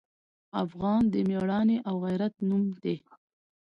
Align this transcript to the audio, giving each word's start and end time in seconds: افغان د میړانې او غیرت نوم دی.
افغان 0.63 1.01
د 1.13 1.15
میړانې 1.29 1.77
او 1.87 1.95
غیرت 2.05 2.33
نوم 2.49 2.63
دی. 2.83 2.97